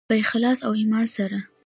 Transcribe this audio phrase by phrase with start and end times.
[0.09, 1.37] په اخلاص او ایمان سره.